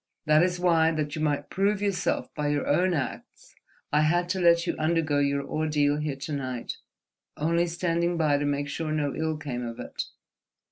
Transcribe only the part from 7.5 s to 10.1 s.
standing by to make sure no ill came of it.